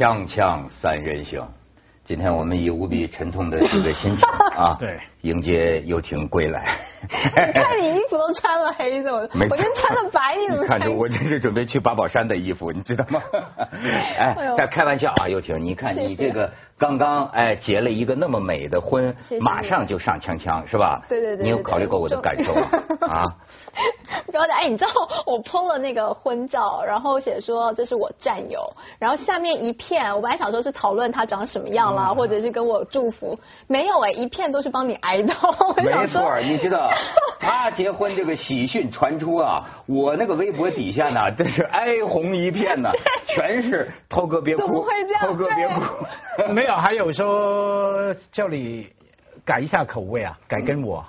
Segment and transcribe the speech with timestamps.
[0.00, 1.46] 锵锵三人行，
[2.06, 4.26] 今天我们以无比沉痛的这个心情
[4.56, 6.78] 啊， 对，迎接游艇归来。
[7.08, 10.90] 看你衣服都穿了黑色，我今天穿的白，你怎么看着？
[10.90, 13.22] 我这是准备去八宝山的衣服， 你知道吗？
[14.18, 21.02] 哎哎呦，但开玩笑啊，又婷，你看你这个刚刚哎结了一个那么美的婚马上就上枪枪是吧？
[21.08, 22.68] 对对对对你有考虑过我的感受吗？
[23.08, 23.24] 啊？
[24.26, 24.90] 不要讲，哎，你知道
[25.26, 28.60] 我 PO 了那个婚照，然后写说这是我战友，
[28.98, 35.34] 然后下面一片，我本来想说是讨论他长什么样嗯啦，或者是跟我祝福，没有哎，一片都是帮你哀悼。
[35.68, 36.89] 我没错，你知道
[37.40, 42.90] 他结婚这个喜讯传出啊，我那个微博底下呢， 真是哀鸿一片呐，
[43.26, 44.84] 全是涛哥别哭，
[45.20, 48.88] 涛哥别哭，没有，还有说叫你
[49.44, 51.04] 改一下口味啊，改跟我。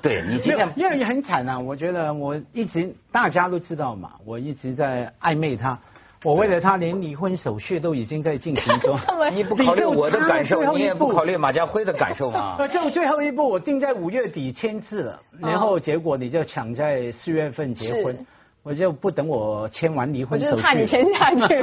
[0.00, 5.78] 对你今天因为很惨啊，我觉得我一直大家都知道嘛，我一直在暧昧他，
[6.26, 8.98] 我为了他连离婚手续都已经在进行中。
[9.32, 12.56] 你不考虑我的感受你也不考虑马家辉的感受吗？
[12.58, 18.26] 呃，就最后一步，我定在五月底签字了，然后结果你就抢在四月份结婚是，
[18.66, 20.50] 我就不等我签完离婚手续。
[20.50, 21.62] 就是怕你签下去。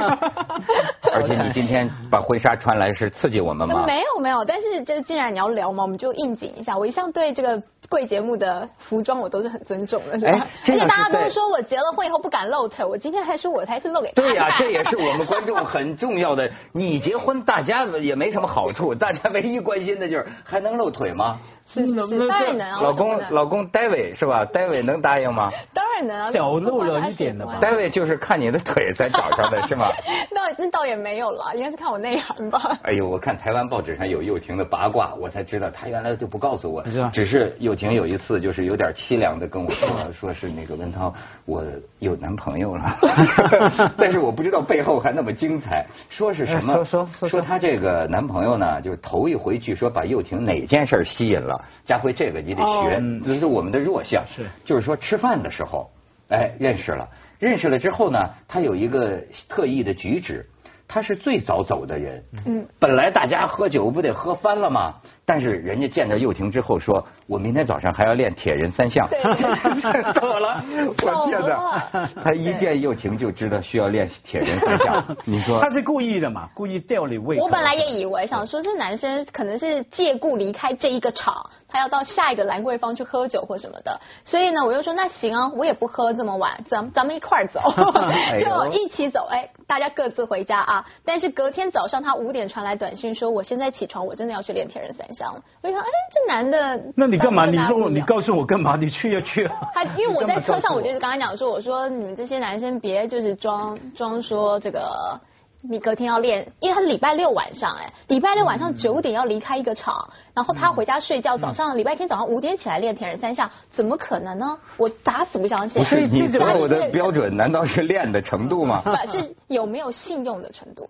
[1.12, 3.84] 而且你今天把婚纱穿来是刺激我们吗？
[3.86, 6.78] 没有没有，但是这既然你要聊嘛，我们就应景一下。
[6.78, 10.32] 我一向对这个贵节目的服装我都是很尊重的，是吧？
[10.32, 16.50] 哎而且大家都说我结了婚以后不敢露腿，我今天还说我才是露给他对呀、看这也是我们观众很重要的。
[16.72, 21.38] 你结婚，大家也没什么好处，大家唯一关心的就是还能露腿吗？
[21.66, 24.44] 是是是，当然能啊，老公老公戴维是吧？
[24.44, 25.50] 戴维能答应吗？
[25.72, 29.88] 当然能啊，小露了一点的吧戴维就是看你的腿才找上的是吗？
[30.34, 32.78] 那那倒也没有了，应该是看我内涵吧。
[32.84, 41.12] 哎呦，我看台湾报纸上有佑婷的八卦，我才知道她原来就不告诉我，只是佑婷有一次就是有点凄凉的跟我说，说是那个文涛，
[41.44, 41.64] 我
[41.98, 42.96] 有男朋友了，
[43.96, 46.72] 但是我不知道背后还那么精彩，说是什么？
[46.72, 47.28] 哎说说说。
[47.28, 53.20] 说她这个男朋友呢，就是头一回据说把佑婷哪件事儿吸引了，佳辉这个你得学，哦。
[53.24, 54.44] 这是我们的弱项，是。
[54.64, 55.88] 就是说吃饭的时候，
[56.28, 57.08] 哎，认识了，
[57.38, 60.46] 认识了之后呢，他有一个特异的举止。
[60.86, 64.96] 他是最早走的人，嗯，本来大家喝酒不得喝翻了吗？
[65.26, 69.20] 但是人家见到佑婷之后说，我明天早上还要练铁人三项，对。
[70.12, 70.62] 怎么了？
[70.86, 71.48] 我天走哪。
[71.48, 72.10] 了！
[72.22, 75.60] 他一见佑婷就知道需要练铁人三项， 你说。
[75.60, 77.44] 他是故意的嘛，故意吊你胃口。
[77.44, 87.60] 我本来也以为想说，这男生可能是借故离开这一个场，他要到下一个兰桂坊去喝酒或什么的，所以呢，我就说那行啊，我也不喝这么晚，咱咱们一块儿走。
[88.38, 90.84] 就一起走，哎，大家各自回家啊。
[91.04, 95.40] 但是隔天早上他五点传来短信说，我现在起床，我真的要去练铁人三项了。
[95.62, 97.46] 我就想，哎，这男的，那你干嘛？
[97.46, 98.76] 你说你告诉我干嘛？
[98.80, 99.54] 你去就去啊。
[99.72, 105.20] 他因为我在车上，我就是刚才讲说，我说你们这些男生别就是装装说这个。
[105.66, 114.58] 你隔天要练，因为他是礼拜六晚上，哎，礼拜六晚上九点要离开一个场，然后他回家睡觉，早上礼拜天早上五点起来练铁人三项，怎么可能呢？
[114.76, 115.82] 我打死不相信。
[115.82, 118.82] 不是你这择偶的标准，难道是练的程度吗？
[118.84, 120.86] 不是有没有信用的程度。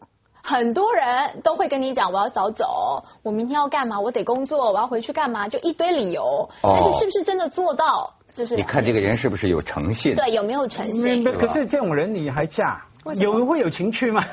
[0.47, 6.47] 很多人都会跟你讲，我要早走，我明天要干嘛，我得工作，我要回去干嘛，就一堆理由。
[6.61, 10.15] 哦但是是不是真的做到，就是你看这个人是不是有诚信？
[10.15, 11.25] 对有没有诚信？
[11.25, 12.83] 可是这种人你还嫁？
[13.21, 14.25] 有会有情趣吗？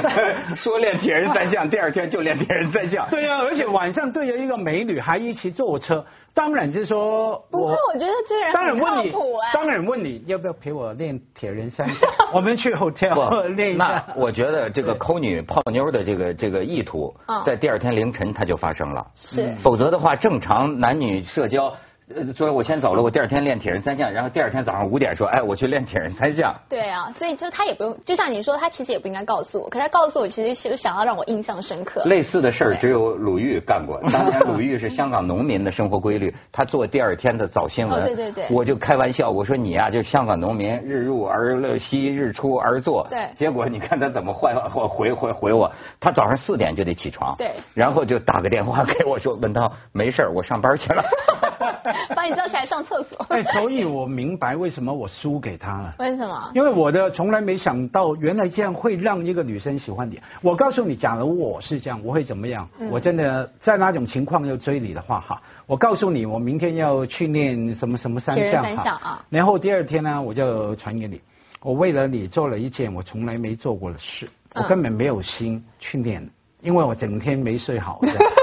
[0.56, 3.06] 说练铁人三项，第二天就练铁人三项。
[3.10, 9.12] 对啊，而且晚上对着一个美女还一起坐车，当然就是说不会，我觉得这个人当然问你
[9.52, 12.10] 当然问你要不要陪我练铁人三项？
[12.32, 14.06] 我们去 hotel 练一那下。
[14.16, 19.06] 我觉得这个抠女泡妞的这个这个意图嗯，在第二天凌晨它就发生了。
[19.14, 21.72] 是否则的话，正常男女社交，
[22.14, 26.54] 呃，说我先走了，我第二天练铁人三项，然后第二天早上五点说，哎，我去练铁人三项。
[26.68, 32.04] 对啊，所以就他也不用，就像你说，他其实也不应该告诉我，可是他告诉我，其实是想要让我印象深刻。
[32.04, 34.00] 类似的事儿只有鲁豫干过。
[34.12, 38.00] 当年鲁豫是香港农民的生活规律，他做第二天的早新闻。
[38.00, 43.04] 哦对对对我就开玩笑，我说你呀、就香港农民，日入而息，日出而作。
[43.10, 45.68] 对结果你看他怎么回回回回我，
[45.98, 47.34] 他早上四点就得起床。
[47.36, 51.02] 对然后就打个电话给我说，文涛没事儿我上班去了。
[52.14, 53.24] 把你叫起来上厕所。
[53.28, 55.94] 哎，所以我明白为什么我输给他了。
[55.98, 56.50] 为什么？
[56.54, 60.20] 因为我的从来没想到，原来这样会让一个女生喜欢你。
[60.42, 62.68] 我告诉你，假如我是这样，我会怎么样？
[62.78, 71.20] 嗯我真的在那种情况要追你的话，哈，我告诉你，我明天要去练什么什么三项三项啊然后第二天呢，我就传给你，
[71.62, 76.28] 我为了你做了一件我从来没做过的事，我嗯根本没有心去练。
[76.62, 78.00] 因为我整天没睡好，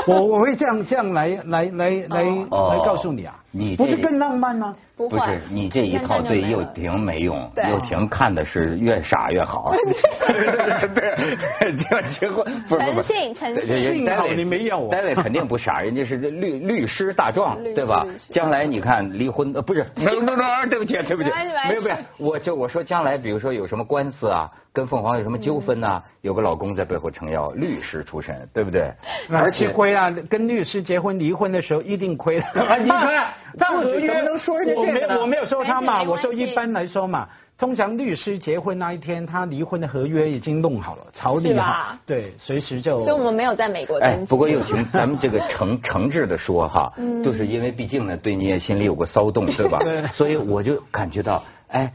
[0.08, 2.74] 我我会这样这样来来来来哦。
[2.74, 4.76] 来告诉你啊，你不是更浪漫吗？
[4.98, 9.72] 不会不是，你这一套对幼婷没用，对幼婷看的是越傻越好。
[10.94, 21.30] 对，结婚不是不是诚信诚信你没有啊 David 肯定不傻，人家是律律师大壮对吧将来你看离婚呃不是，no no no，对不起对不起，
[21.70, 28.92] 没有没有，我就我说将来比如说有什么官司啊，跟凤凰有什么纠纷呐，有个老公在背后撑腰，律师出身，对不对？
[29.30, 32.38] 而且亏啊，跟律师结婚离婚的时候一定亏
[32.84, 37.28] 你看大合约不怎么能说人家我没这个我没有说他嘛，我说一般来说嘛，
[37.58, 43.00] 通常律师结婚那一天，他离婚的合约已经弄好了，草拟好，对，随时就。
[43.00, 44.30] 所以我们没有在美国哎登，记。
[44.30, 49.78] 不过又婷， 咱们这个诚诚挚的说哈，嗯就是因为毕竟呢，对你也心里有个骚动，对吧？
[49.86, 51.94] 对所以我就感觉到，哎，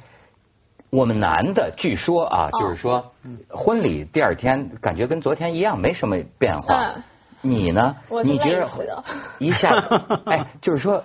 [0.91, 3.13] 我们男的据说啊，哦就是说
[3.51, 7.03] 婚礼第二天感觉跟昨天一样，没什么变化嗯。
[7.41, 7.95] 你呢？
[8.09, 8.69] 我觉得
[9.39, 9.71] 一下，
[10.27, 11.05] 哎，就是说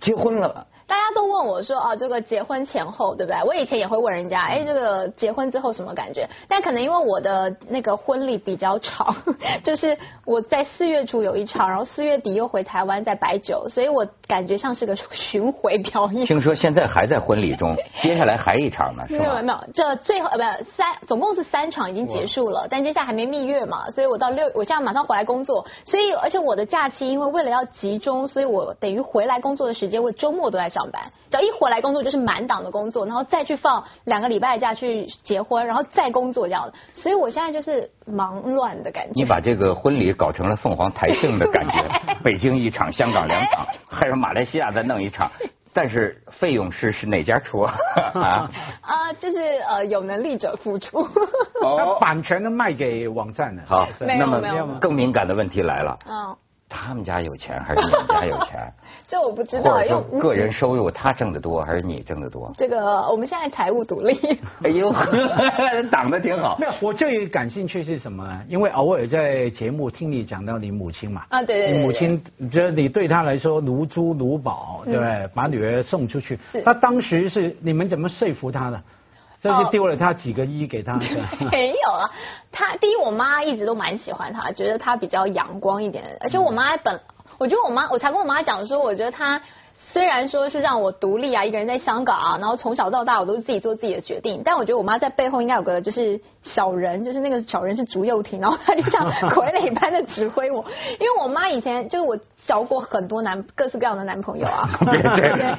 [0.00, 0.66] 结婚了。
[0.86, 3.42] 大都问我说啊，这个结婚前后对不对？
[3.44, 6.28] 我以前也会问人家，哎，这个结婚之后什么感觉？
[6.48, 9.14] 但可能因为我的那个婚礼比较长，
[9.64, 16.26] 就是我在四月初有一场，然后四月底又回台湾在摆酒，所以我感觉像是个巡回表演。
[16.26, 19.18] 听说现在还在婚礼中， 接下来还一场呢，是吗？
[19.18, 39.12] 没有没有，这最后呃不三，总共是三场已经结束了，但接下来还没蜜月嘛，所以我到六，我现在马上回来工作，所以而且我的假期因为为了要集中，所以我等于回来工作的时间，我周末都在上班，只要一回来工作就是满档的工作，然后再去放两个礼拜假去结婚，然后再工作这样的，所以我现在就是忙乱的感觉。
[39.14, 41.84] 你把这个婚礼搞成了凤凰台庆的感觉，
[42.22, 45.30] 北京一场，香港两场，还有马来西亚再弄一场，
[45.72, 47.74] 但是费用是是哪家出啊？
[48.82, 49.38] 啊、就是
[49.68, 51.00] 呃有能力者付出。
[51.62, 53.62] 哦，版权都卖给网站了。
[53.66, 56.36] 好，没有那么没有更敏感的问题来了，嗯，
[56.72, 58.72] 他们家有钱还是你们家有钱？
[59.06, 62.50] 这我不知道，或者因为个人收入他挣得多还是你挣得多？
[62.56, 64.18] 这个我们现在财务独立。
[64.64, 64.90] 哎呦，
[65.92, 66.66] 挡得挺好没。
[66.66, 68.40] 有，我最感兴趣是什么呢？
[68.48, 75.28] 因为偶尔在节目听你讲到你母亲嘛，啊对对对你母亲，觉得你对她来说如珠如宝，对不对？
[75.34, 78.82] 把女儿送出去是，她当时是你们怎么说服她的？
[79.42, 79.64] 这哦。
[79.64, 81.28] 是丢了他几个亿给她， 是吧？
[81.50, 82.08] 没有啊，
[82.52, 87.00] 他第一，我妈一直都蛮喜欢他，觉得他比较阳光一点，而且我妈本，
[87.38, 89.42] 我觉得我妈，我才跟我妈讲说，我觉得她
[89.78, 100.64] 虽然说是让我独立啊，一个人在香港啊，然后从小到大我都是自己做自己的决定，但我觉得我妈在背后应该有个就是小人， 就是那个小人是竹幼婷，然后她就像傀儡般的指挥我，
[100.98, 104.68] 因为我妈以前就是我交过很多男各式各样的男朋友啊，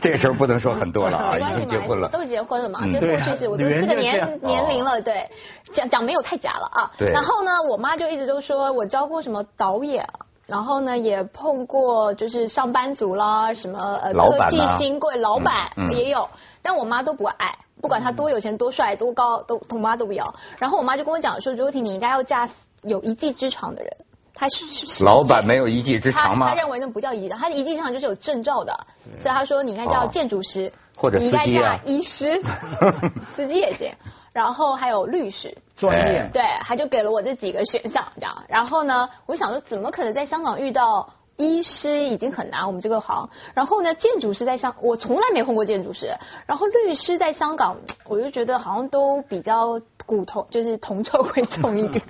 [0.02, 2.10] 这这时候不能说很多了啊，已没关系经结婚了。
[2.10, 5.30] 都结婚了嘛，嗯就过去是我都这个年年龄了，对，
[5.74, 6.92] 讲讲没有太假了啊。
[6.98, 10.08] 对然后呢，我妈就一直都说我教过什么导演。
[10.46, 16.30] 然后呢，也碰过就是上班族啦，什么呃科技新贵老板嗯嗯也有，
[16.62, 20.36] 但我妈都不爱，不管他多有钱、多帅、多高，都我妈都不要。
[20.60, 22.50] 然后我妈就跟我讲说，朱婷，你应该要嫁
[22.82, 23.92] 有一技之长的人。
[24.36, 26.60] 他是是老板没有一技之长吗他他？
[26.60, 28.76] 认为那不叫一技之长，他的一技之长就是有证照的，
[29.20, 32.42] 所以他说你应该叫哦建筑师，或者司机啊医师，
[33.36, 33.92] 司机也行，
[34.34, 35.56] 然后还有律师。
[35.76, 36.30] 专业哎。
[36.32, 38.44] 对，他就给了我这几个选项，这样。
[38.48, 43.30] 然后呢，我想说，怎么可能在香港遇到医师已经很难，我们这个行。
[43.56, 46.14] 然后呢，建筑师在香，我从来没碰过建筑师。
[46.46, 47.76] 然后律师在香港，
[48.06, 52.04] 我就觉得好像都比较骨头，就是铜臭 会重一点。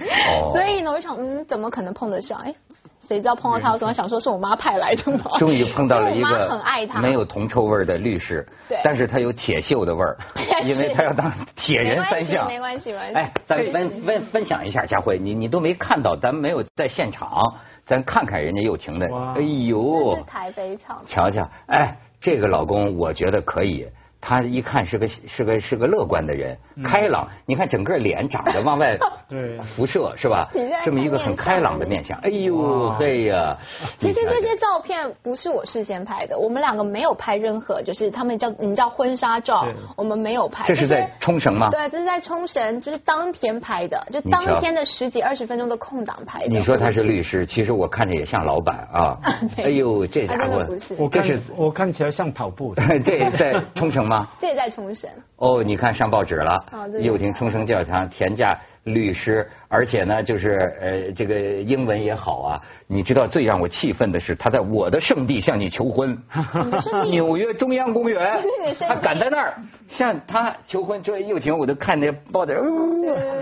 [0.43, 2.39] 哦 所以呢，我就想，嗯，怎么可能碰得上？
[2.41, 2.53] 哎。
[3.07, 5.38] 谁知道碰到他的时候，想说是我妈派来的嘛。
[5.38, 10.17] 终于碰到了一个很爱他，没有铜臭味儿的律师，对但是他有铁锈的味儿，
[10.63, 12.48] 因为他要当铁人三项。
[12.48, 13.15] 没关系，没关系。
[13.15, 17.55] 哎，咱分分分享一下，佳慧，你你都没看到，咱没有在现场，
[17.86, 21.01] 咱看看人家又婷的哇，哎呦这是，台北场。
[21.05, 23.86] 瞧瞧，哎，这个老公我觉得可以。
[24.25, 27.27] 他一看是个是个是个乐观的人，开朗。
[27.45, 30.47] 你看整个脸长得往外 对辐射是吧？
[30.85, 32.17] 这么一个很开朗的面相。
[32.19, 33.57] 哎呦嘿呀！
[33.99, 40.63] 其实这些照片不是我事先拍的，我们两个没有拍任何，就是他们叫你们叫婚纱照，我们没有拍。
[40.65, 41.69] 这是在冲绳吗？
[41.69, 46.47] 对，这是在冲绳，就是当天拍的，就当天的十几二十分钟的空档拍的。
[46.47, 49.19] 你说他是律师，其实我看着也像老板啊。
[49.61, 50.65] 哎呦，这家伙
[50.97, 52.81] 我看这是我看起来像跑步的。
[53.03, 54.12] 这在冲绳吗？
[54.39, 55.10] 这也在冲绳。
[55.38, 62.62] 哦，你看上报纸了哦，对又听冲绳教堂田价律师，而且呢，就是呃，这个英文也好啊。
[62.88, 66.17] 你知道最让我气愤的是，他在我的圣地向你求婚，
[67.10, 68.41] 纽约中央公园，
[68.88, 69.53] 他赶在那儿
[69.88, 71.01] 向他求婚。
[71.01, 72.53] 这又婷，我都看那报道，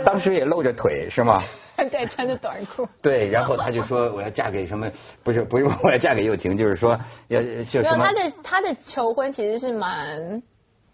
[0.06, 1.38] 当时也露着腿，是吗？
[1.90, 2.88] 对，穿着短裤。
[3.01, 4.88] 对，然后他就说我要嫁给什么？
[5.24, 6.96] 不是，不是我要嫁给又婷，就是说
[7.28, 8.06] 要就什么？
[8.06, 10.44] 他的他的求婚其实是蛮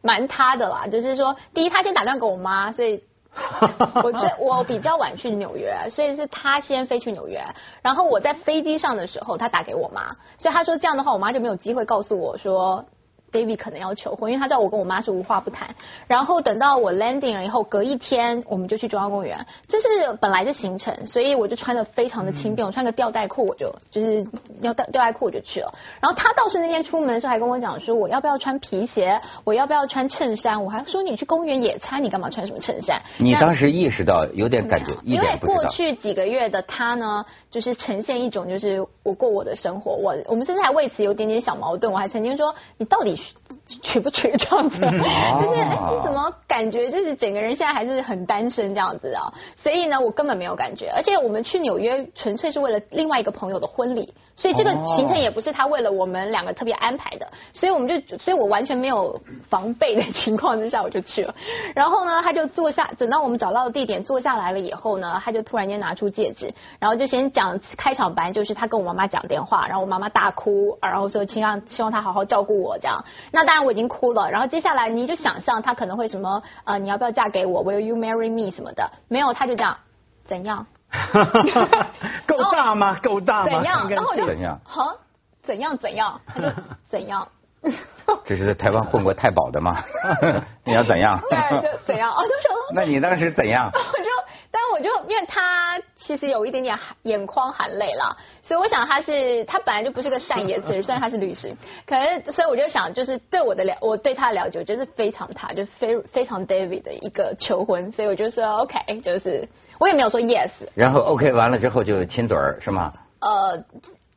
[0.02, 3.04] 蛮他的啦，就是说，第一他先打电话给我妈，所以
[4.04, 7.44] 我最我比较晚去纽约，所以是他先飞去纽约，
[7.82, 12.86] 然后我在飞机上的时候他打给我妈，所以他说这样的话我妈就没有机会告诉我说。
[13.32, 15.76] David 可能要求婚，因为他知道我跟我妈是无话不谈。
[16.08, 24.26] 然后等到我 landing 了以后，隔一天我们就去中央公园，这是本来的行程，所以我就穿的非常的轻便，我穿个吊带裤我就就是
[24.62, 25.74] 要吊吊带裤我就去了。
[26.00, 33.02] 然后他倒是那天出门的时候还跟我讲说，我要不要穿皮鞋，我要不要穿衬衫，我还说你去公园野餐，你干嘛穿什么衬衫？
[33.18, 43.17] 你当时意识到有点感觉，因为过去几个月的他呢，就是呈现一种就是我过我的生活，我我们甚至还为此有点点小矛盾，我还曾经说你到底。
[43.18, 43.57] finished.
[43.82, 49.32] 娶不娶这样子， 就是你怎么感觉就是整个人现在还是很单身这样子啊？
[49.56, 54.14] 所以呢，我根本没有感觉，而且我们去纽约纯粹是为了另外一个朋友的婚礼。
[54.40, 59.20] 所以这个行程也不是他为了我们两个特别安排的，所以我们就，所以我完全没有
[59.50, 61.34] 防备的情况之下我就去了。
[61.74, 73.04] 然后呢，他就坐下，等到我们找到地点坐下来了以后呢，他就突然间拿出戒指，然后就先讲开场白，就是他跟我妈妈讲电话，然后我妈妈大哭，然后说希望希望他好好照顾我这样。
[73.32, 74.30] 那当然我已经哭了。
[74.30, 78.92] 然后接下来你就想象他可能会什么呃你要不要嫁给我？Will you marry me 什么的？
[79.08, 79.78] 没有，他就这样
[80.26, 80.66] 怎样？
[82.28, 82.98] 够大吗？
[83.04, 83.52] 够大吗？
[83.52, 83.90] 怎样？
[83.90, 84.60] 然后我就怎样？
[84.64, 84.96] 好，
[85.44, 85.78] 怎样？
[85.78, 86.22] 怎样？
[86.28, 86.48] 他就
[86.88, 87.28] 怎样？
[88.24, 89.76] 这是在台湾混过太保的吗？
[90.64, 91.20] 你要怎样？
[91.30, 92.12] 对，就怎样？
[92.12, 92.58] 哦，就说。
[92.74, 93.70] 那你当时怎样？
[93.74, 94.10] 我就，
[94.58, 101.96] 但我就，因为他其实有一点点眼眶含泪了，所以我想他是，他本来就不是个善言辞，虽然他是律师，可
[102.26, 109.48] 是，所以我就想，就是对我的了，我对他的了解，我觉得是非常他，就非非常 David 的一个求婚，所以我就说 OK，就是
[109.80, 110.50] 我也没有说 Yes。
[110.74, 112.94] 然后 OK 完了之后就亲嘴儿是吗？
[113.20, 113.64] 呃。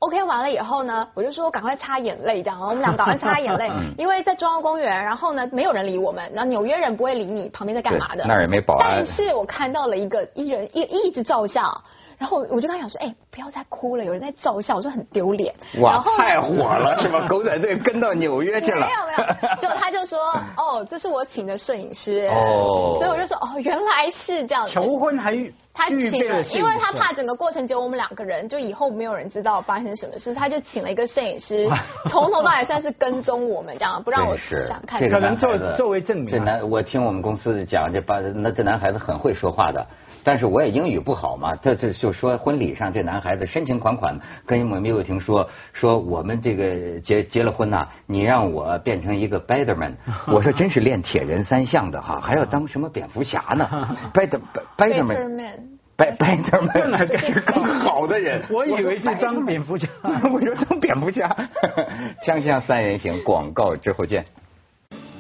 [0.00, 8.96] OK 完了以后呢，我就说赶快擦眼泪，这样，我们俩赶快擦眼泪， 因为在中央公园，然后呢没有人理我们，然后纽约人不会理你旁边在干嘛的，那儿也没保安。
[8.96, 11.82] 但是我看到了一个一人一一直照相，
[12.20, 15.54] 然后我就跟他讲说，哎，不要再哭了，有人在照相，我说很丢脸。
[15.80, 17.24] 哇，太火了是吧？
[17.26, 18.86] 狗仔队跟到纽约去了。
[18.86, 19.12] 没有没
[19.48, 20.18] 有，就他就说，
[20.54, 22.28] 哦，这是我请的摄影师。
[22.30, 22.98] 哦。
[22.98, 24.68] 所以我就说，哦，原来是这样。
[24.68, 25.34] 求婚还。
[25.72, 31.66] 他请了，因为他怕整个过程只有我们两个人，就以后没有人知道发生什么事，他就请了一个摄影师，
[32.10, 35.00] 从头到尾算是跟踪我们这样，不让我想看。
[35.00, 36.26] 这可能作作为证明。
[36.26, 39.86] 这男，我听我们公司讲，这把那这男孩子很会说话的，
[40.24, 49.96] 但是我也英语不好嘛，这这就说婚礼上这男孩子深情款款跟我们刘友婷说说我们这个结结了婚呐，你让我变成一个 b a t e r m a n
[50.26, 53.68] 我说真是练铁人三项的哈，还要当什么蝙蝠侠呢
[54.12, 54.42] ？B a t e r
[54.76, 59.86] b a t e r m a n 白白他们那才是更好的人， 我以为是当蝙蝠侠，
[60.32, 61.28] 我说当蝙蝠侠。
[62.24, 64.24] 锵锵三人行，广告之后见。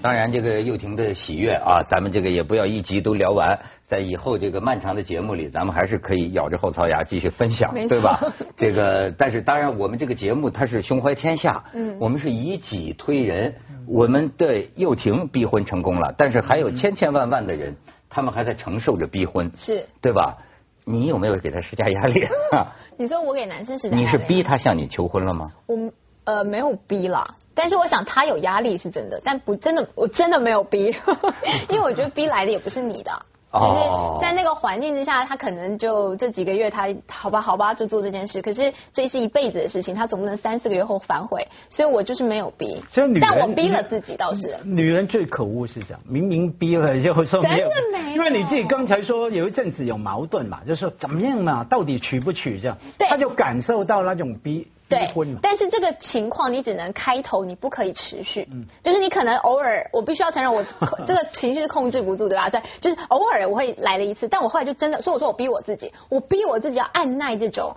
[0.00, 3.58] 当然，这个又婷的喜悦啊，咱们这个也不要一集都聊完，
[3.90, 8.20] 在以后这个漫长的节目里，咱们还是可以咬着后槽牙继续分享，对吧？
[8.56, 13.52] 这个，但是当然，我们这个节目它是胸怀天下，嗯，我们是以己推人，
[13.88, 17.74] 我们的又婷逼婚成功了，但是还有千千万万的人，
[18.08, 20.38] 他们还在承受着逼婚，是对吧？
[20.84, 22.24] 你有没有给他施加压力？
[22.96, 24.04] 你说我给男生施加压力？
[24.04, 25.50] 你是逼他向你求婚了吗？
[25.66, 25.76] 我
[26.22, 30.94] 呃没有逼啦，但是我想他有压力是真的，但不真的，我真的没有逼，
[31.68, 33.10] 因为我觉得逼来的也不是你的。
[33.52, 38.40] 就是在那个环境之下，他可能就这几个月，他好吧好吧就做这件事。
[38.40, 41.48] 可是这是一辈子的事情，他总不能三四个月后反悔。
[41.68, 42.80] 所以我就是没有逼，
[43.20, 44.56] 但我逼了自己倒是。
[44.62, 47.68] 女人最可恶是这样，明明逼了就说没有，
[48.14, 54.68] 因为你自己刚才说有一阵子有矛盾嘛，就说怎么样嘛，到底娶不娶这样，他就感受到那种逼。
[54.90, 58.46] 对，但是这个情况你只能开头，你不可以持续。
[58.52, 60.62] 嗯，就是你可能偶尔，我必须要承认，我
[61.06, 62.50] 这个情绪是控制不住，对吧？
[62.50, 67.74] 在就是偶尔我会来了一次，但我后来就真的，所以我说我逼我自己，我逼我自己要按耐这种。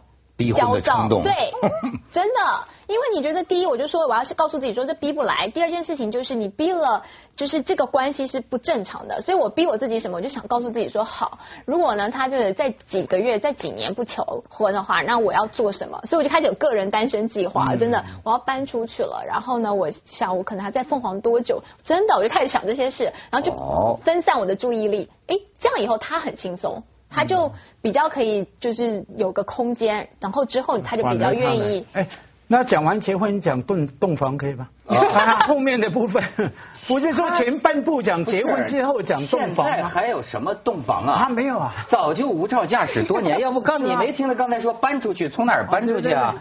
[0.56, 1.32] 焦躁，对，
[2.12, 7.04] 真的，因为你觉得第一，我就说我要是告诉自己说这逼不来；第二件事情就是你逼了，
[7.36, 16.02] 就是这个关系是不正常的，所以我逼我自己什么，我就想告诉自己说好，如果呢他这个在几个月、在几年不求婚的话，那我要做什么？
[16.06, 21.62] 所以我就开始有个人单身计划，真的，我要搬出去了，然后呢，我想我可能还在凤凰多久？
[21.84, 26.84] 真的，我就开始想这些事，然后就分散我的注意力，哎，这样以后他很轻松。
[27.16, 31.86] 他就比较可以就是有个空间，然后之后他就比较愿意。
[31.94, 32.08] 哎，
[32.48, 34.70] 那讲完结婚讲洞洞房可以吧？
[34.88, 36.22] 啊， 后面的部分
[36.88, 41.26] 不是说前半部讲结婚之后讲洞房现在还有什么洞房啊？
[41.26, 43.40] 啊，没有啊，早就无照驾驶多年。
[43.42, 46.36] 要不刚你没听他刚才说搬出去，从哪儿搬出去啊？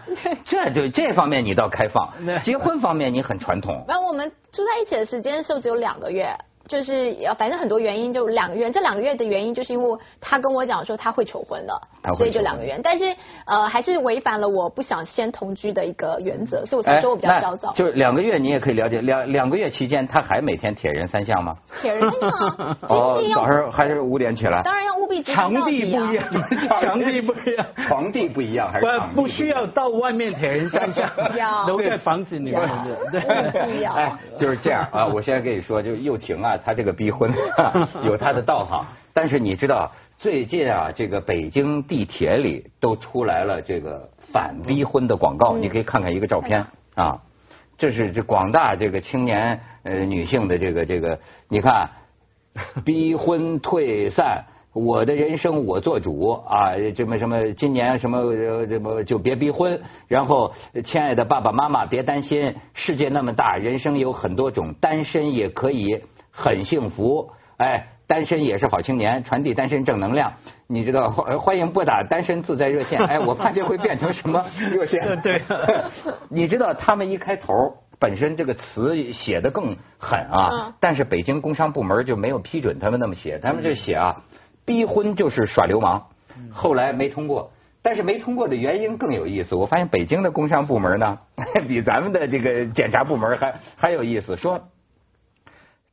[0.45, 2.11] 这就这方面你倒开放，
[2.43, 3.83] 结婚方面你很传统。
[3.87, 6.35] 那我们住在一起的时间是只有两个月。
[6.73, 8.71] 就是反正很多原因，就两个月。
[8.71, 11.81] 这两个月的原因，就是因为他跟我讲说他会求婚的，
[12.17, 12.79] 所以就两个月。
[12.83, 13.15] 但是
[13.45, 17.71] 呃，还是违反了我不想先同居的一个原则，所以我才说我比较焦躁。
[17.73, 21.55] 就是两个月，你也可以了解两两个月期间，他还每天铁人三项吗？
[21.79, 24.63] 铁人三项 哦，早上还是五点起来。
[24.63, 26.25] 当然要务必 场地不一样，
[26.81, 28.85] 场地不一样，床地不一样还是？
[29.13, 31.07] 不不需要到外面铁人三项，
[31.67, 32.67] 留在房子里面。
[33.11, 33.93] 对，不要。
[33.93, 35.05] 哎，就是这样啊！
[35.05, 37.31] 我现在跟你说，就又停啊，他这个逼婚。
[38.05, 46.65] 有他的道行，但是你知道最近啊，这个北京地铁里都出来了这个反逼婚的广告，你可以看看一个照片
[46.95, 47.21] 啊，
[47.77, 51.89] 这是这广大这个青年呃女性的这个这个，你看
[52.85, 58.35] 逼婚退散，我的人生我做主啊，什么什么今年什么
[58.67, 60.53] 什么就别逼婚，然后
[60.85, 66.01] 亲爱的爸爸妈妈别担心，世界那么大，人生有很多种，单身也可以。
[66.35, 70.33] 很幸福，哎，单身也是好青年，传递单身正能量。
[70.67, 72.99] 你知道，欢迎拨打单身自在热线。
[73.05, 74.99] 哎，我怕这会变成什么热线？
[75.21, 75.39] 对，
[76.29, 77.53] 你知道他们一开头
[77.99, 84.23] 本身这个词写的更狠啊，但是北京工商部门就没有批准他们那么写，他们就写啊，
[84.65, 86.07] 逼婚就是耍流氓。
[86.51, 87.51] 后来没通过，
[87.83, 89.53] 但是没通过的原因更有意思。
[89.53, 91.19] 我发现北京的工商部门呢，
[91.69, 94.59] 比咱们的这个检察部门还还有意思，说。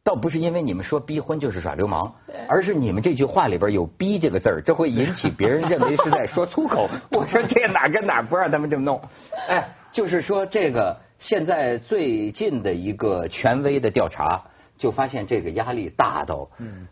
[0.02, 2.14] 倒不是因为你们说逼婚就是耍流氓，
[2.48, 6.88] 而是你们这句话里边有“逼”这个字儿，这会引起别人认为是在说粗口。
[7.10, 9.00] 我说这哪跟哪不让他们这么弄？
[9.48, 14.42] 哎，就是说这个现在最近的一个权威的调查，
[14.78, 16.48] 就发现这个压力大到，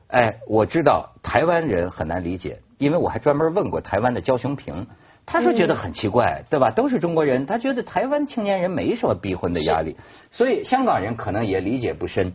[0.08, 4.86] 哎，我知道台湾人很难理解，因为我还专门问过台湾的焦雄平，
[5.24, 6.70] 他说觉得很奇怪，对吧？
[6.70, 9.96] 都是中国人，他觉得台湾青年人没什么逼婚的压力，
[10.30, 12.34] 所以香港人可能也理解不深。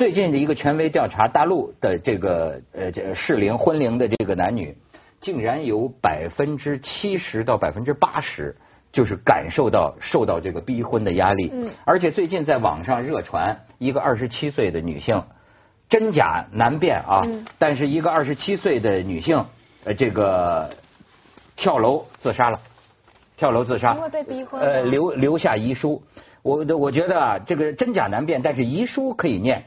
[0.00, 4.74] 最近的一个权威调查，大陆的这个呃这适龄婚龄的这个男女，
[5.20, 8.56] 竟然有百分之七十到百分之八十，
[8.92, 11.50] 就是感受到受到这个逼婚的压力。
[11.52, 11.70] 嗯。
[11.84, 15.22] 而且最近在网上热传一个二十七岁的女性，
[15.90, 17.20] 真假难辨啊。
[17.26, 17.44] 嗯。
[17.58, 19.44] 但是一个二十七岁的女性，
[19.84, 20.70] 呃这个
[21.56, 22.58] 跳楼自杀了，
[23.36, 23.92] 跳楼自杀。
[23.92, 24.62] 因为被逼婚。
[24.62, 26.02] 呃，留留下遗书。
[26.42, 29.66] 我我觉得啊，这个真假难辨，但是遗书可以念。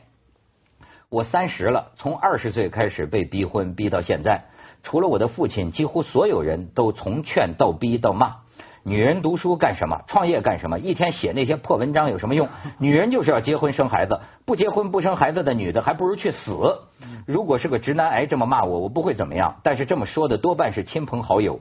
[1.14, 4.46] 我三十了，从二十岁开始被逼婚，逼到现在。
[4.82, 8.38] 除了我的父亲，几乎所有人都从劝到逼到骂。
[8.84, 10.02] 女人读书干什么？
[10.08, 10.80] 创业干什么？
[10.80, 12.50] 一天写那些破文章有什么用？
[12.80, 16.80] 女人就是要结婚生孩子，不结婚不生孩子的女的还不如去死。
[17.28, 19.58] 如果是个直男癌这么骂我，我不会怎么样。
[19.62, 21.60] 但是这么说的多半是亲朋好友，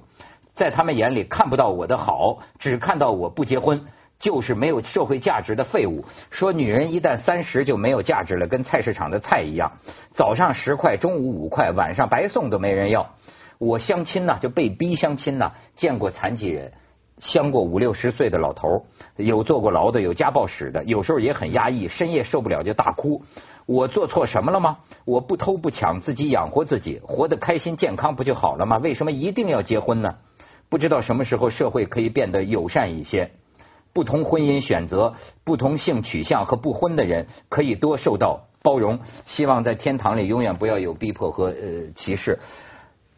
[0.55, 3.85] 在他们眼里看不到我的好，只看到我不结婚。
[4.23, 6.07] 就是没有社会价值的废物。
[6.31, 9.73] 说女人一旦三十就没有价值了，跟菜市场的菜一样，
[10.15, 13.11] 早上十块，中午五块，晚上白送都没人要。
[13.59, 16.73] 我相亲呢，就被逼相亲呢，见过残疾人，
[17.19, 23.23] 相过五六十岁的老头，有坐过牢的，有家暴史的，有时候也很压抑，深夜受不了就大哭。
[23.67, 24.79] 我做错什么了吗？
[25.05, 28.79] 我不偷不抢，自己养活自己，活得开心健康不就好了吗？
[28.79, 30.17] 为什么一定要结婚呢？
[30.69, 33.33] 不知道什么时候社会可以变得友善一些。
[33.93, 39.01] 不同婚姻选择、不同性取向和不婚的人可以多受到包容。
[39.27, 42.39] 希望在天堂里永远不要有逼迫和呃歧视。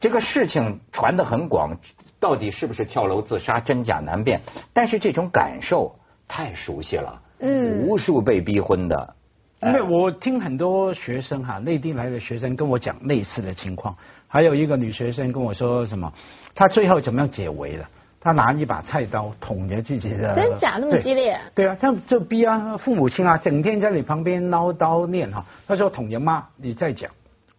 [0.01, 1.79] 这个事情传得很广，
[2.21, 4.41] 到底是不是跳楼自杀，真假难辨。
[4.73, 5.95] 但是这种感受
[6.29, 7.23] 太熟悉了。
[7.39, 7.87] 嗯。
[7.87, 9.15] 无数被逼婚的。
[9.63, 13.97] 因为我听很多学生哈，内地来的学生跟我讲类似的情况。
[14.29, 16.13] 还有一个女学生跟我说什么，
[16.55, 17.89] 她最后怎么样解围了？
[18.25, 21.39] 他拿一把菜刀捅着自己的，真假那么激烈？
[21.55, 25.45] 对啊，他就逼啊，父母亲啊，整天在你旁边唠叨念哈。
[25.67, 27.11] 他说捅人妈，你再讲，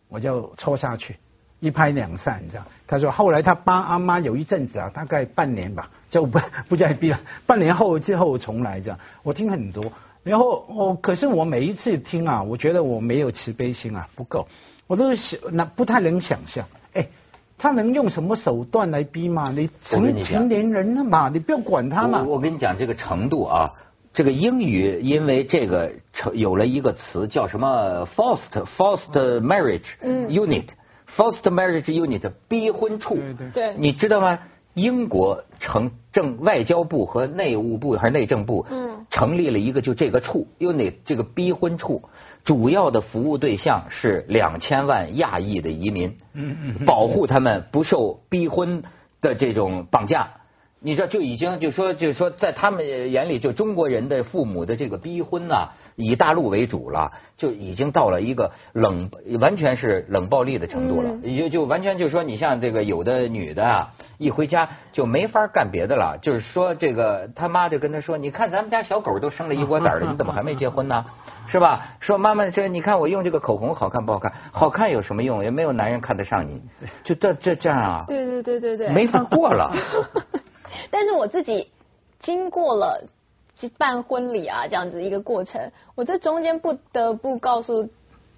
[0.09, 1.17] 我就戳下去，
[1.59, 2.63] 一拍两散，你知道？
[2.87, 7.19] 他说后来他爸阿妈有一阵子啊，大概半年吧，就不 不再逼了。
[7.45, 9.83] 半年后之后重来这样，我听很多。
[10.23, 14.47] 然后我可是我每一次听啊，我觉得我没有慈悲心啊，不够，
[14.87, 17.05] 我都想那不太能想象，哎。
[17.57, 19.51] 他能用什么手段来逼吗？
[19.55, 22.23] 你成成年人了嘛，你不要管他嘛。
[22.23, 23.73] 我跟你讲这个程度啊，
[24.13, 33.49] 这个英语因为这个成有了一个词叫什么？Forced forced marriage unit，forced marriage unit 逼婚处，对对。
[33.51, 33.73] 对。
[33.77, 34.39] 你知道吗？
[34.75, 42.03] 英国成政外交部和内务部还是内政部，嗯成立了一个就这个处，unit 这个逼婚处，
[42.43, 48.83] 主要的服务对象是两千万亚裔的移民，嗯嗯嗯保护他们不受逼婚
[49.21, 50.31] 的这种绑架。
[50.81, 61.09] 你知道，就已经就说就说，在他们眼里，就中国人的父母的这个逼婚呐、以大陆为主了，就已经到了一个冷，完全是冷暴力的程度了。
[61.23, 71.05] 也就就完全就说，你像这个有的女的啊，一回家就没法干别的了，就是说这个他妈就跟他说，你看咱们家小狗都生了一窝崽了，你怎么还没结婚呢？
[71.47, 71.95] 是吧？
[71.99, 74.33] 说妈妈这你看我用这个口红好看不好看？
[74.51, 75.43] 好看有什么用？
[75.43, 76.61] 也没有男人看得上你，
[77.03, 79.71] 就这这这样啊，对对对对对，没法过了。
[80.91, 81.71] 但是我自己
[82.19, 83.01] 经过了
[83.77, 87.89] 办婚礼啊这样子一个过程，我这中间不得不告诉，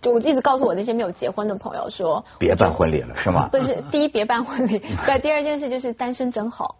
[0.01, 3.49] 就我一直告诉我那些没有结婚的朋友说，别办婚礼了，是吗？
[3.51, 6.77] 不是，第一别办婚礼， 对，第二件事就是单身真好，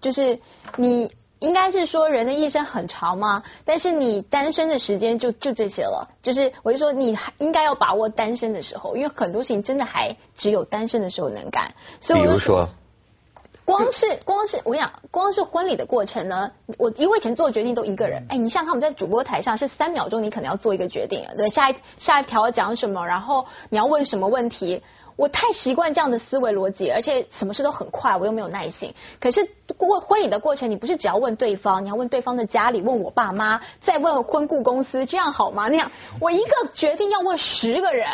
[0.00, 0.38] 就是
[0.76, 1.10] 你
[1.40, 12.68] 应该是说人的一生很长嘛，但是你单身的时间就就这些了，就是我就说你还应该要把握单身的时候，因为很多事情真的还只有单身的时候能干，所以我就比如说，
[13.64, 24.82] 光是光是我跟你讲，光是婚礼的过程呢，我因为以前做决定都一个人，哎，你像他们在主播台上是三秒钟，你可能要做一个决定，对，下一下一条要讲什么，然后你要问什么问题。
[25.16, 28.92] 我太习惯这样的思维逻辑，而且什么事都很快，我又没有耐心。
[29.20, 35.68] 可是过婚礼的过程，你不是只要问对方，你要问对方的家里，问我爸妈，再问婚顾公司，这样好吗？
[35.68, 38.08] 那样我一个决定要问十个人。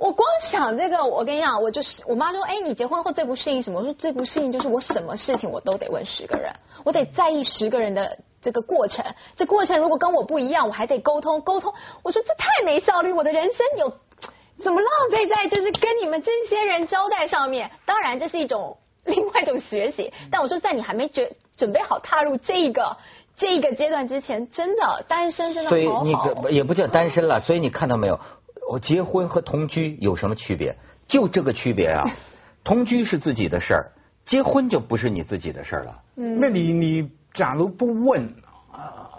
[0.00, 3.80] 我光想这个，我跟你讲，我就是我妈说，哎，你结婚后最不适应什么？
[3.80, 6.50] 我说最不适应就是我什么事情我都得问十个人，
[6.84, 9.04] 我得在意十个人的这个过程。
[9.36, 11.74] 这过程如果跟我不一样，我还得沟通沟通。
[12.02, 13.92] 我说这太没效率，我的人生有
[14.64, 17.70] 怎么浪费在就是跟你们这些人交代上面？
[17.84, 22.96] 当然这是一种另外一种学习，但我说在你还没准准备好踏入这个
[23.36, 26.04] 这个阶段之前，真的单身真的所以好好。
[26.48, 28.18] 你也不叫单身了，所以你看到没有？
[28.70, 30.76] 我结婚和同居有什么区别？
[31.08, 32.04] 就这个区别啊！
[32.62, 33.90] 同居是自己的事儿，
[34.24, 35.98] 结婚就不是你自己的事儿了。
[36.14, 38.32] 嗯那你你假如不问，
[38.72, 38.78] 呃，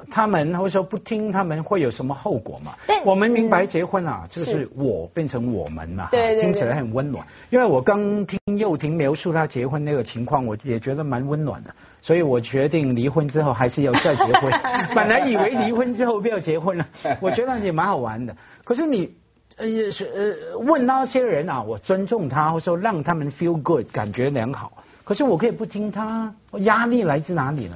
[0.09, 3.03] 他们或者说不听他们会有什么后果嘛但？
[3.03, 7.27] 我们明白嗯结婚啊，就是我变成我们嘛，对对听起来很温暖。
[7.49, 14.49] 因为我刚听幼婷描述她结婚那个情况，我也觉得蛮温暖的，所以我决定离婚之后还是要再结婚。
[14.95, 16.87] 本来以为离婚之后不要结婚了，
[17.19, 18.33] 我觉得也蛮好玩的。
[18.63, 19.13] 可是你。
[19.57, 20.05] 呃，是
[20.51, 24.71] 呃，问那些人啊，我尊重他，或者说让他们 feel good，感觉良好。
[25.03, 27.75] 可是我可以不听他，压力来自哪里呢？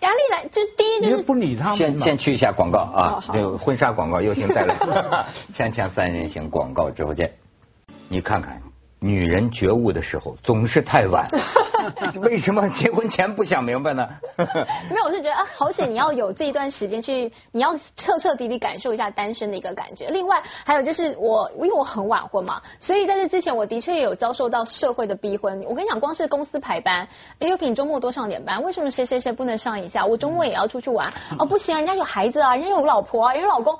[0.00, 4.76] 压力来，就是第一就是你又不理他们先先去一下广告哦啊，好这个婚纱广告又请带来，
[5.54, 7.32] 锵锵三人行广告之后见。
[8.08, 8.60] 你看看，
[8.98, 11.28] 女人觉悟的时候总是太晚，
[12.22, 14.08] 为什么结婚前不想明白呢？
[14.90, 20.08] 没有，我是觉得啊，好险你要有这一段时间去，你要彻彻底底感受一下单身的一个感觉。
[20.08, 25.64] 另外还有就是我，因为我很晚婚嘛，所以在这之前我的确有遭受到社会的逼婚。
[25.68, 27.06] 我跟你讲，光是公司排班，
[27.38, 30.04] 哎呦，你周末多上点班，为什么谁谁谁不能上一下？
[30.04, 33.78] 我周末也要出去玩，哦，不行啊，人家有孩子啊，人家有老婆啊，人家有老公。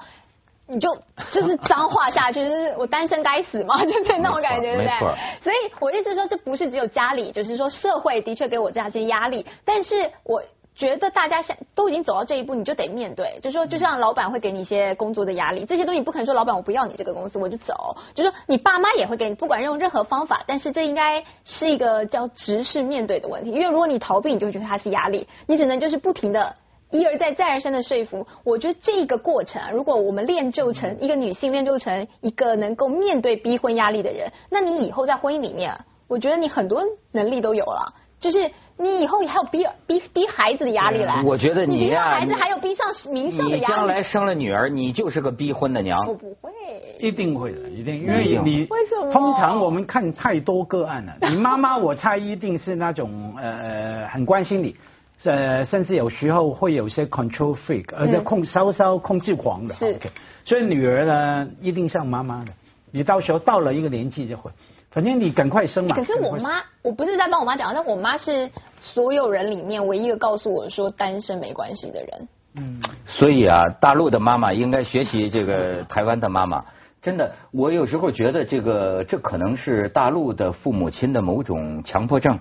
[0.72, 0.96] 你就
[1.30, 5.14] 就是脏话下去，就是我单身该死嘛， 就是那种感觉，对不对？
[5.42, 10.42] 所以我一直说，这不是只有家里，就是说社会的确给我这些压力，但是我。
[10.74, 26.54] 觉得大家现都已经走到这一步，你就得面对，就是说，就像老板会给你一些工作的压力，这些东西你不可能说老板我不要你这个公司我就走，就是说你爸妈也会给你，不管用任何方法，但是这应该是一个叫直视面对的问题，因为如果你逃避，你就会觉得它是压力，你只能就是不停的
[26.92, 28.24] 一而再再而三的说服。
[28.44, 35.76] 我觉得这个过程啊，如果我们练就成一个女性，练就成一个能够面对逼婚压力的人，那你以后在婚姻里面，
[36.06, 37.94] 我觉得你很多能力都有了。
[38.20, 43.60] 就是你以后还有逼逼逼孩子的压力来，我觉得你逼上，孩子还有逼上名校的压力。
[43.60, 46.18] 你将来生了女儿，你就是个逼婚的娘我娘。
[46.18, 46.52] 不会。
[47.00, 54.76] 一定会的，一定，因为你为什么通常我们看太多个案了，你妈妈我猜一定是那种呃很关心你，
[55.24, 59.74] 呃甚至有时候会有些 control freak，呃嗯控稍稍控制狂的。
[59.74, 59.98] 是
[60.44, 62.52] 所以女儿呢一定像妈妈的，
[62.90, 64.50] 你到时候到了一个年纪就会，
[64.90, 65.94] 反正你赶快生嘛。
[65.94, 72.28] 可是我妈，我不是在帮我妈讲，但我妈是所有人里面唯一一个告诉我说单身没关系的人。
[72.56, 76.64] 嗯，所以啊，大陆的妈妈应该学习这个台湾的妈妈。
[77.00, 82.38] 真的，我有时候觉得这个这可能是大陆的父母亲的某种强迫症，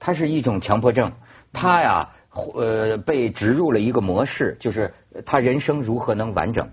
[0.00, 1.12] 它是一种强迫症。
[1.52, 2.08] 他呀，
[2.54, 4.94] 呃，被植入了一个模式，就是
[5.26, 6.70] 他人生如何能完整。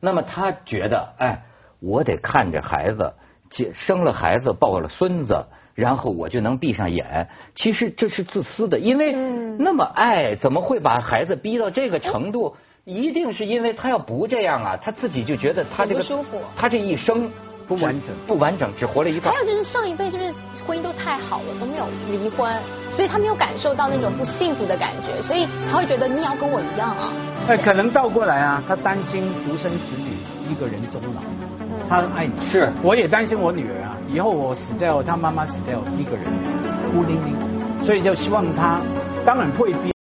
[0.00, 1.42] 那么他觉得，哎，
[1.80, 3.14] 我得看着孩子
[3.50, 7.28] 结生了孩子，抱了孙子，然后我就能闭上眼。
[7.54, 9.12] 其实这是自私的，因为
[9.58, 12.56] 那么爱，怎么会把孩子逼到这个程度？
[12.84, 17.30] 一定是因为他要不这样啊，他自己就觉得他这个不舒服他这一生
[17.66, 19.40] 不完整不完整，只活了一半还。
[19.40, 20.32] 有就是上一辈是不是
[20.66, 22.52] 婚姻都太好了，都没有离婚，
[22.94, 27.12] 所以他没有感受到那种不幸福的感觉，所以他会觉得你也要跟我一样啊。
[27.48, 30.16] 哎，可能倒过来啊，他担心独生子女
[30.50, 31.22] 一个人终老，
[31.88, 32.32] 他很爱你。
[32.46, 36.24] 是我也担心我女儿啊，以后我死掉，她妈妈死掉，一个人
[36.92, 37.34] 孤零零，
[37.84, 38.80] 所以就希望她，
[39.24, 39.93] 当然会逼。